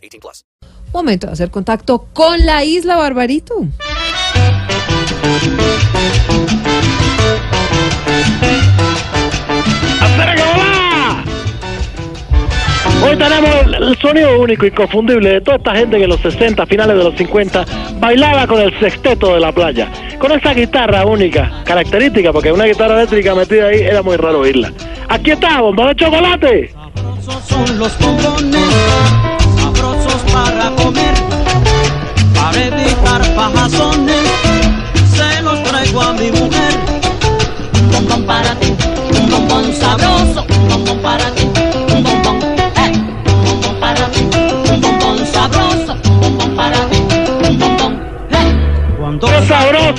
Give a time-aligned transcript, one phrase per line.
[0.00, 0.44] 18 plus.
[0.92, 3.54] Momento de hacer contacto con la isla Barbarito.
[13.02, 16.66] Hoy tenemos el, el sonido único, inconfundible de toda esta gente que en los 60,
[16.66, 17.64] finales de los 50,
[17.98, 19.90] bailaba con el sexteto de la playa.
[20.18, 24.70] Con esa guitarra única, característica, porque una guitarra eléctrica metida ahí era muy raro oírla.
[25.08, 26.74] Aquí está, bomba de chocolate.
[27.48, 28.70] Son los bombones,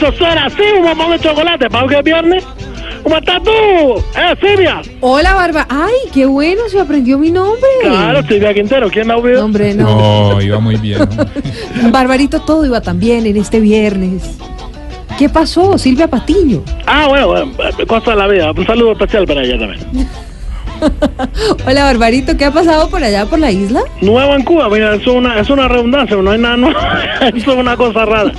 [0.02, 1.70] sabroso suena así, un bombón de chocolate!
[1.70, 2.44] ¿Para que es viernes?
[3.04, 3.52] ¿Cómo estás tú?
[3.52, 4.82] ¡Eh, Silvia!
[5.00, 5.66] Hola, Barba.
[5.70, 7.70] Ay, qué bueno, se aprendió mi nombre.
[7.82, 9.42] Claro, Silvia Quintero, ¿quién la olvidó?
[9.42, 10.34] Nombre, no.
[10.34, 11.00] No, iba muy bien.
[11.92, 14.38] Barbarito, todo iba tan bien en este viernes.
[15.18, 16.64] ¿Qué pasó, Silvia Patiño?
[16.86, 17.52] Ah, bueno, bueno,
[17.88, 18.52] cosa de la vida.
[18.52, 20.08] Un saludo especial para ella también.
[21.68, 23.82] Hola, Barbarito, ¿qué ha pasado por allá, por la isla?
[24.02, 26.80] Nuevo en Cuba, mira, eso es una, es una redundancia, no hay nada nuevo.
[27.34, 28.32] eso es una cosa rara.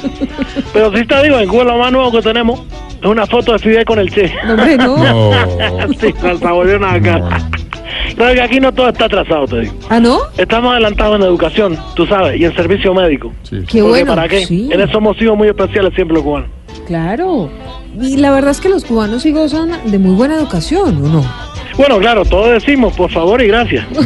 [0.72, 2.60] Pero sí te digo, en Cuba lo más nuevo que tenemos
[3.00, 4.32] es una foto de Fidel con el Che.
[4.46, 4.96] Nombre, no.
[5.02, 5.88] No.
[6.00, 7.48] sí, se volvió una cara.
[8.16, 9.74] Sabes que aquí no todo está atrasado, te digo.
[9.88, 10.18] ¿Ah, no?
[10.36, 13.32] Estamos adelantados en educación, tú sabes, y en servicio médico.
[13.42, 13.56] Sí.
[13.68, 14.14] Qué Porque bueno.
[14.14, 14.44] ¿Para qué?
[14.46, 16.48] Sí, En eso hemos sido muy especiales siempre los cubanos.
[16.86, 17.50] claro.
[18.00, 21.24] Y la verdad es que los cubanos sí gozan de muy buena educación, ¿o no?
[21.76, 23.84] Bueno, claro, todos decimos por favor y gracias.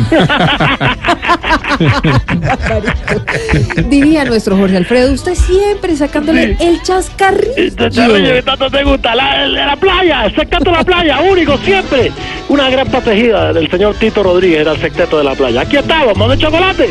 [3.89, 7.75] Diría nuestro Jorge Alfredo, usted siempre sacándole el chascarrillo.
[7.77, 11.57] Te- te- oye, que tanto te gusta la, playa, el sexteto de la playa, único
[11.59, 12.13] siempre.
[12.49, 15.63] Una gran protegida del señor Tito Rodríguez era el sexteto de la playa.
[15.63, 16.89] Aquí estamos, vamos de chocolate.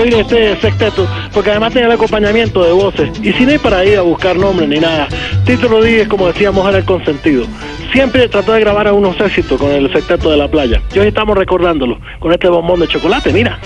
[0.00, 3.10] Oír este sexteto, porque además tenía el acompañamiento de voces.
[3.22, 5.08] Y sin ir para ir a buscar nombres ni nada,
[5.44, 7.44] Tito Rodríguez, como decíamos, era el consentido.
[7.92, 10.80] Siempre trató de grabar a unos éxitos con el sexteto de la playa.
[10.94, 13.58] Y hoy estamos recordándolo con este bombón de chocolate, mira.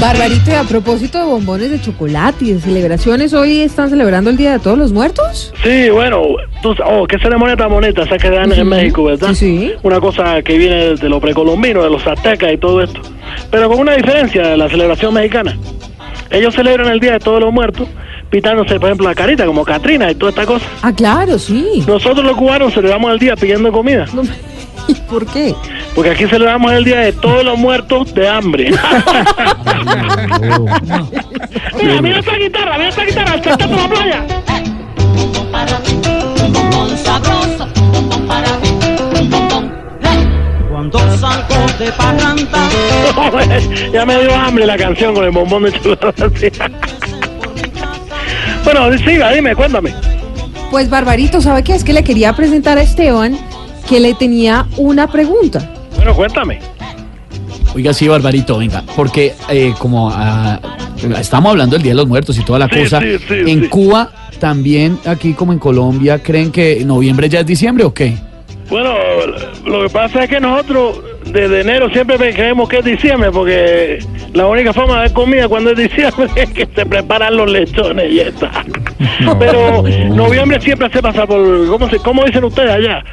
[0.00, 4.36] Barbarito, y a propósito de bombones de chocolate y de celebraciones, ¿hoy están celebrando el
[4.38, 5.52] Día de Todos los Muertos?
[5.62, 6.22] Sí, bueno,
[6.62, 8.66] tú, oh, qué ceremonia tan bonita esa que dan en.
[8.66, 9.28] México, ¿verdad?
[9.34, 9.72] Sí, sí.
[9.82, 13.00] Una cosa que viene de lo precolombino, de los aztecas y todo esto.
[13.50, 15.56] Pero con una diferencia de la celebración mexicana.
[16.30, 17.88] Ellos celebran el Día de Todos los Muertos,
[18.30, 20.64] pitándose, por ejemplo, la carita, como Katrina y toda esta cosa.
[20.80, 21.84] Ah, claro, sí.
[21.86, 25.54] Nosotros los cubanos celebramos el día pidiendo comida, No, ¿Y por qué?
[25.94, 28.70] porque aquí celebramos el Día de Todos los Muertos de hambre.
[31.82, 34.24] mira, mira esta guitarra, mira esta guitarra, el sexteto de la playa.
[34.98, 35.96] Un bombón para ti,
[36.44, 38.70] un bombón sabroso, un bombón para ti,
[39.20, 39.72] un bombón.
[40.70, 42.68] Cuando salgo de parranda,
[43.92, 46.52] ya me dio hambre la canción con el bombón de chocolate.
[48.64, 49.94] bueno, siga, dime, cuéntame.
[50.70, 51.74] Pues Barbarito, ¿sabe qué?
[51.74, 53.36] Es que le quería presentar a Esteban
[53.90, 55.68] que le tenía una pregunta.
[55.96, 56.60] Bueno, cuéntame.
[57.74, 60.60] Oiga, sí, Barbarito, venga, porque eh, como ah,
[61.18, 63.62] estamos hablando del Día de los Muertos y toda la Sí, cosa, sí, sí, en
[63.64, 63.68] sí.
[63.68, 68.14] Cuba también, aquí como en Colombia, ¿creen que noviembre ya es diciembre o qué?
[68.68, 68.94] Bueno,
[69.66, 73.98] lo que pasa es que nosotros desde enero siempre creemos que es diciembre, porque
[74.32, 78.12] la única forma de ver comida cuando es diciembre es que se preparan los lechones
[78.12, 78.64] y ya está.
[79.40, 79.82] Pero
[80.14, 83.04] noviembre siempre se pasa por, ¿cómo, se, cómo dicen ustedes allá?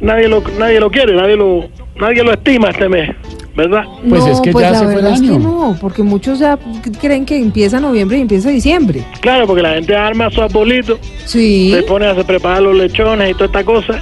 [0.00, 1.64] Nadie lo, nadie lo quiere, nadie lo,
[1.98, 3.10] nadie lo estima este mes,
[3.56, 3.84] ¿verdad?
[4.06, 5.38] Pues no, es que pues ya la se fue el verdad es que año.
[5.38, 6.58] no, porque muchos ya
[7.00, 9.02] creen que empieza noviembre y empieza diciembre.
[9.20, 11.72] Claro, porque la gente arma su arbolito, Sí.
[11.74, 14.00] se pone a se preparar los lechones y toda esta cosa.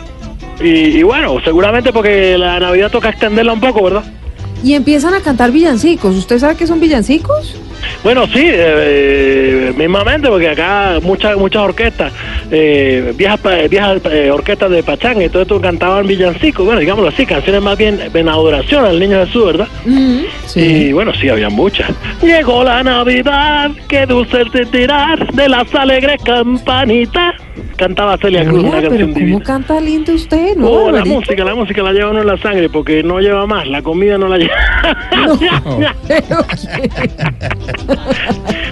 [0.61, 4.03] Y, y bueno, seguramente porque la Navidad toca extenderla un poco, ¿verdad?
[4.65, 6.17] Y empiezan a cantar villancicos.
[6.17, 7.55] ¿Usted sabe qué son villancicos?
[8.03, 12.13] Bueno, sí, eh, mismamente, porque acá muchas muchas orquestas
[12.51, 17.09] eh, viejas, pa- viejas eh, orquestas de pachanga y todo esto cantaban villancicos, bueno, digámoslo
[17.11, 19.69] así, canciones más bien en adoración al niño Jesús, ¿verdad?
[20.55, 21.91] Y bueno, sí, había muchas.
[22.23, 27.35] Llegó la Navidad, qué dulce el tirar de las alegres campanitas.
[27.77, 29.45] Cantaba Celia Cruz, una pero canción ¿cómo divina.
[29.45, 30.69] canta lindo usted, no?
[30.69, 33.67] Oh, la música, la música la lleva uno en la sangre porque no lleva más,
[33.67, 34.55] la comida no la lleva.
[36.09, 36.45] Pero,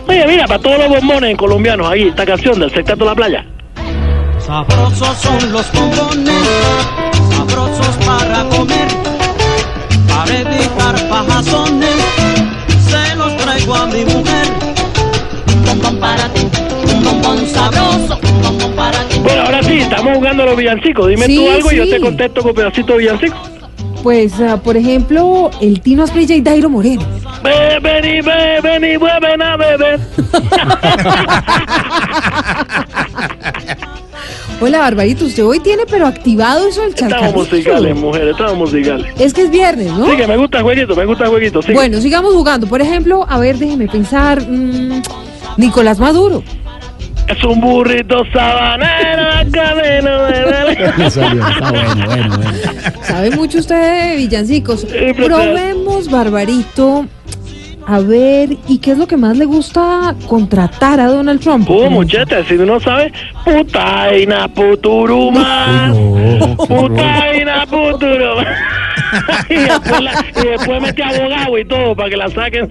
[0.09, 3.45] Oye, mira, para todos los bombones colombianos, ahí, esta canción del Sectato de la Playa.
[4.47, 6.45] Sabrosos son los bombones,
[7.31, 8.89] sabrosos para comer,
[10.09, 11.95] para evitar pajazones,
[12.89, 14.47] se los traigo a mi mujer.
[15.47, 16.49] Un bombón para ti,
[16.93, 19.21] un bombón sabroso, un bombón para ti.
[19.21, 21.09] Bueno, ahora sí, estamos jugando a los villancicos.
[21.09, 23.37] Dime Sí, tú algo y yo te contesto con pedacito de villancico.
[24.03, 27.05] Pues, ah, por ejemplo, el Tino Asprilla y Dairo Moreno.
[27.45, 30.01] Ve, ven y ve, ven y vuelven a beber.
[34.65, 37.39] Hola, Barbarito, usted hoy tiene pero activado eso del Estamos chascarrillo.
[37.41, 39.13] musicales, mujer, estamos musicales.
[39.19, 40.09] Es que es viernes, ¿no?
[40.09, 41.73] Sí, que me gusta el jueguito, me gusta el jueguito, sí.
[41.73, 42.69] Bueno, sigamos jugando.
[42.69, 44.41] Por ejemplo, a ver, déjeme pensar.
[44.49, 45.03] mm,
[45.57, 46.45] Nicolás Maduro.
[47.27, 53.05] Es un burrito sabanero, cadeno de Me salió, está bueno, bueno, bueno.
[53.05, 54.87] ¿Sabe mucho usted de villancicos?
[54.89, 57.07] pero- Probemos, Barbarito.
[57.87, 61.69] A ver, ¿y qué es lo que más le gusta contratar a Donald Trump?
[61.69, 63.13] Oh, muchacha, si uno sabe,
[63.45, 65.89] putaina, puturuma.
[65.89, 66.57] No.
[66.57, 68.45] Putaina, puturuma.
[69.49, 72.71] y, después la- y después mete abogado y todo para que la saquen.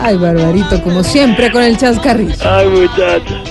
[0.00, 2.34] Ay, Barbarito, como siempre con el chascarrillo.
[2.44, 3.42] Ay, muchacha.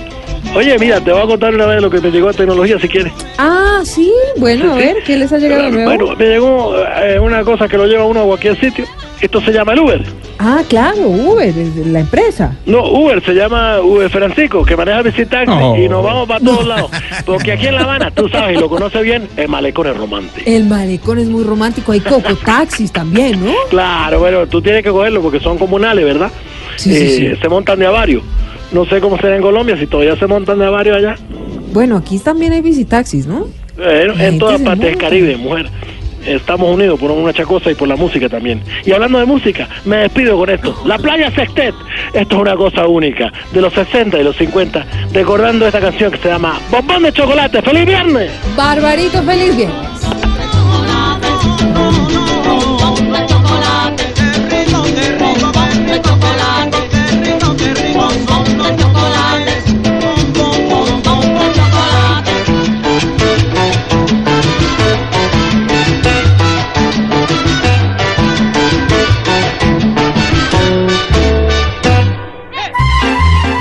[0.55, 2.87] Oye, mira, te voy a contar una vez lo que me llegó a tecnología, si
[2.87, 3.11] quieres.
[3.39, 5.85] Ah, sí, bueno, a ver, ¿qué les ha llegado nuevo?
[5.89, 8.85] Bueno, me llegó eh, una cosa que lo lleva uno a cualquier sitio.
[9.23, 10.03] Esto se llama el Uber.
[10.37, 11.53] Ah, claro, Uber,
[11.87, 12.57] la empresa.
[12.65, 15.01] No, Uber se llama Uber Francisco, que maneja
[15.47, 15.77] No.
[15.77, 16.91] y nos vamos para todos lados.
[17.25, 20.41] Porque aquí en La Habana, tú sabes y lo conoces bien, el malecón es romántico.
[20.45, 23.53] El malecón es muy romántico, hay coco taxis también, ¿no?
[23.69, 26.29] Claro, bueno, tú tienes que cogerlo porque son comunales, ¿verdad?
[26.75, 27.41] Sí, sí, Eh, sí.
[27.41, 28.23] Se montan de a varios.
[28.73, 31.15] No sé cómo será en Colombia, si todavía se montan de a varios allá.
[31.71, 33.47] Bueno, aquí también hay visitaxis, ¿no?
[33.77, 34.97] La en todas partes del.
[34.97, 35.69] Caribe, mujer.
[36.25, 38.61] Estamos unidos por una chacosa y por la música también.
[38.85, 40.75] Y hablando de música, me despido con esto.
[40.85, 41.75] La playa Sextet.
[42.13, 43.31] Esto es una cosa única.
[43.51, 44.85] De los 60 y los 50.
[45.13, 47.61] Recordando esta canción que se llama Bombón de Chocolate.
[47.61, 48.31] ¡Feliz viernes!
[48.55, 49.93] Barbarito, feliz viernes.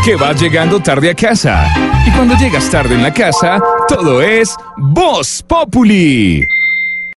[0.04, 1.66] Que vas llegando tarde a casa.
[2.06, 6.44] Y cuando llegas tarde en la casa, todo es Voz Populi.